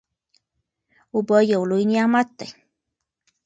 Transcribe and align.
اوبه 1.15 1.37
یو 1.53 1.61
لوی 1.69 1.83
نعمت 1.91 2.29
دی. 2.39 2.47